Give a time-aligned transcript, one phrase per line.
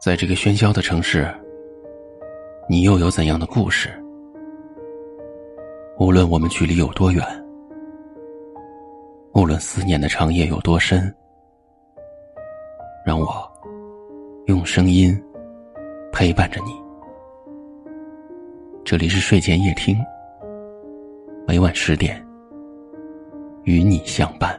[0.00, 1.28] 在这个喧嚣的城市，
[2.68, 3.90] 你又有怎样的故事？
[5.98, 7.20] 无论我们距离有多远，
[9.34, 11.12] 无论思念的长夜有多深，
[13.04, 13.26] 让我
[14.46, 15.20] 用声音
[16.12, 16.70] 陪伴着你。
[18.84, 19.98] 这里是睡前夜听，
[21.44, 22.24] 每晚十点
[23.64, 24.56] 与你相伴。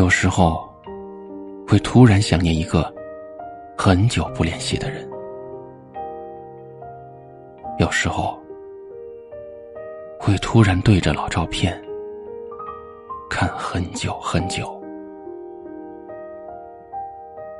[0.00, 0.66] 有时候，
[1.68, 2.90] 会突然想念一个
[3.76, 5.06] 很久不联系的人；
[7.78, 8.40] 有时候，
[10.18, 11.78] 会突然对着老照片
[13.28, 14.64] 看很久很久；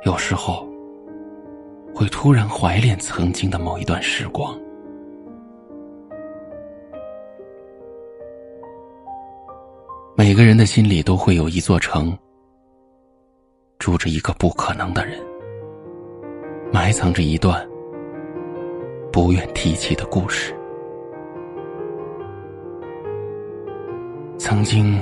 [0.03, 0.67] 有时候，
[1.93, 4.59] 会突然怀念曾经的某一段时光。
[10.15, 12.17] 每个人的心里都会有一座城，
[13.81, 15.19] 住着一个不可能的人，
[16.71, 17.67] 埋藏着一段
[19.11, 20.55] 不愿提起的故事。
[24.37, 25.01] 曾经，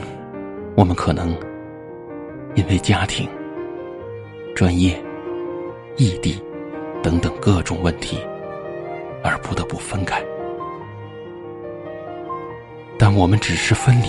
[0.78, 1.36] 我们可能
[2.56, 3.28] 因为家庭、
[4.56, 4.98] 专业、
[5.98, 6.42] 异地
[7.04, 8.18] 等等各种问题
[9.22, 10.24] 而不得不分开，
[12.98, 14.08] 但我们只是分离。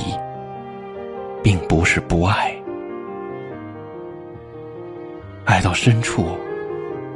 [1.43, 2.55] 并不是不爱，
[5.61, 6.25] 爱到深处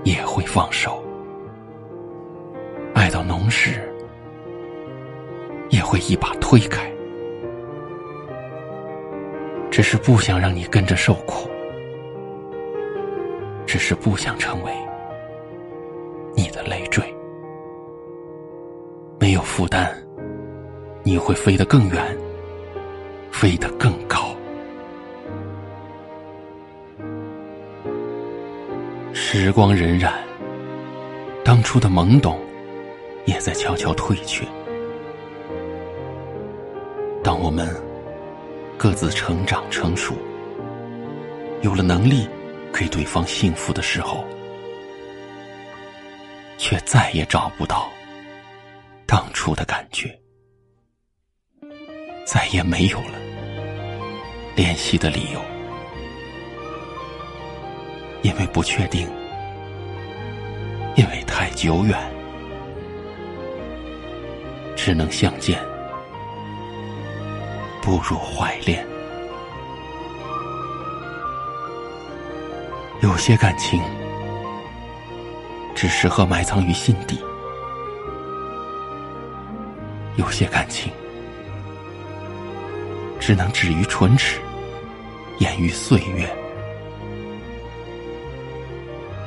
[0.05, 1.03] 也会放手，
[2.93, 3.91] 爱到浓时
[5.71, 6.93] 也会一把推开，
[9.71, 11.49] 只是不想让你跟着受苦，
[13.65, 14.71] 只是不想成为
[16.37, 17.03] 你的累赘，
[19.19, 19.91] 没有负担，
[21.03, 22.15] 你会飞得更远。
[23.31, 24.37] 飞得更高。
[29.37, 30.13] 时光荏苒，
[31.45, 32.41] 当初的懵懂
[33.25, 34.47] 也在悄悄退却。
[37.21, 37.69] 当我们
[38.79, 40.15] 各自成长成熟，
[41.63, 42.29] 有了能力
[42.73, 44.25] 给对方幸福的时候，
[46.57, 47.91] 却再也找不到
[49.05, 50.17] 当初的感觉，
[52.25, 53.19] 再也没有了。
[54.55, 55.41] 联系的理由，
[58.23, 59.09] 因为不确定，
[60.97, 61.99] 因为太久远，
[64.77, 65.59] 只能相见，
[67.83, 68.87] 不如怀恋。
[73.01, 73.83] 有些感情
[75.75, 77.19] 只适合埋藏于心底，
[80.17, 80.93] 有些感情。
[83.19, 84.39] 只能止于唇齿，
[85.39, 86.29] 掩于岁月。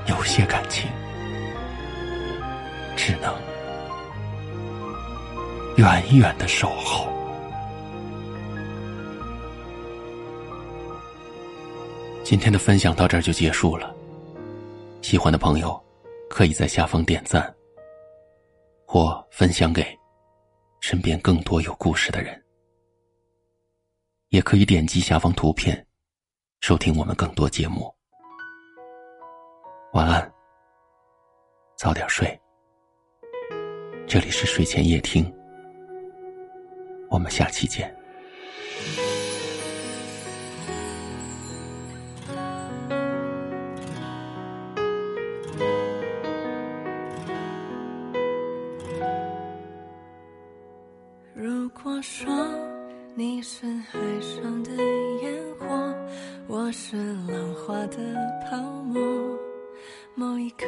[0.05, 0.87] 有些感情，
[3.07, 3.33] 只能
[5.77, 7.07] 远远的守候。
[12.21, 13.95] 今天的分享到这儿就结束了。
[15.01, 15.81] 喜欢的朋友，
[16.29, 17.55] 可以在下方点赞，
[18.85, 19.97] 或分享给
[20.81, 22.43] 身边更多有故事的人。
[24.31, 25.87] 也可以点击下方图片，
[26.59, 27.89] 收听我们更多节目。
[29.93, 30.29] 晚安，
[31.77, 32.37] 早点睡。
[34.07, 35.29] 这里是睡前夜听，
[37.09, 37.93] 我们下期见。
[51.33, 52.27] 如果说。
[53.19, 54.71] 你是海上的
[55.23, 55.65] 烟火，
[56.45, 56.95] 我是
[57.27, 57.97] 浪花的
[58.47, 59.01] 泡沫。
[60.13, 60.67] 某一刻，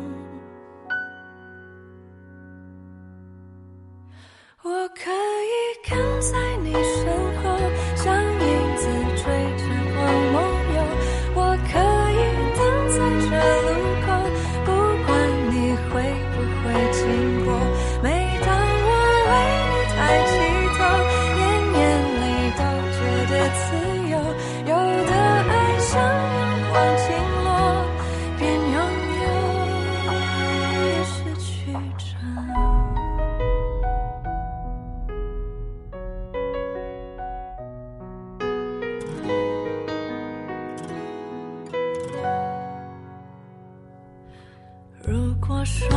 [45.61, 45.87] 我说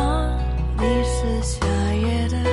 [0.77, 1.65] 你是夏
[1.95, 2.44] 夜的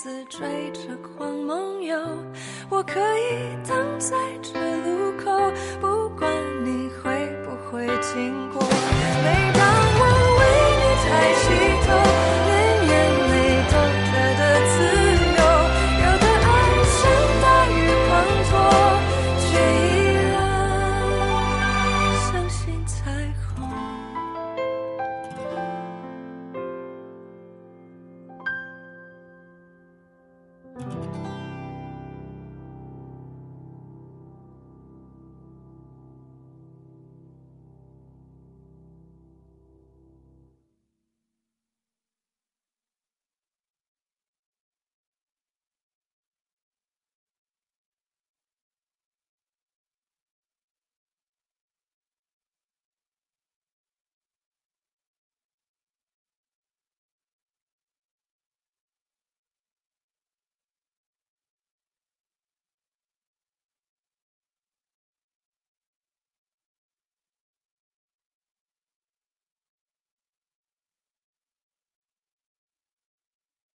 [0.00, 1.98] 似追着光梦游
[2.70, 6.30] 我可以等在这路口不管
[6.64, 8.62] 你会不会经过。
[8.62, 9.66] 每当
[9.98, 10.02] 我
[10.38, 10.40] 为
[10.78, 11.46] 你抬起
[11.82, 12.17] 头